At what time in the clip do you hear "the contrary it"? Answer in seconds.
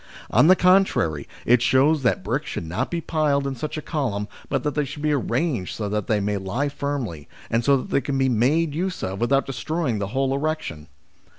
0.47-1.61